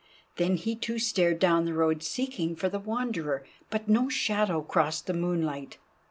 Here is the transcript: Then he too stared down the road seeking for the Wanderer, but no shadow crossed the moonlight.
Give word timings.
Then 0.37 0.55
he 0.57 0.75
too 0.75 0.97
stared 0.97 1.37
down 1.37 1.65
the 1.65 1.75
road 1.75 2.01
seeking 2.01 2.55
for 2.55 2.67
the 2.69 2.79
Wanderer, 2.79 3.45
but 3.69 3.87
no 3.87 4.09
shadow 4.09 4.63
crossed 4.63 5.05
the 5.05 5.13
moonlight. 5.13 5.77